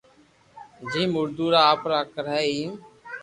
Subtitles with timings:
[0.91, 2.71] جيم اردو را آپرا اکر ھي ايم